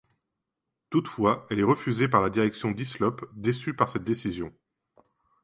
[0.89, 4.51] Toutefois, elle est refusée par la direction d'Hislop, déçu par cette décision.